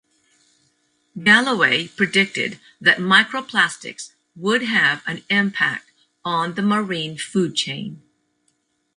Galloway 1.23 1.87
predicted 1.87 2.59
that 2.81 2.97
microplastics 2.97 4.13
would 4.35 4.63
have 4.63 5.03
an 5.05 5.21
impact 5.29 5.91
on 6.25 6.55
the 6.55 6.63
marine 6.63 7.19
food 7.19 7.53
chain. 7.55 8.01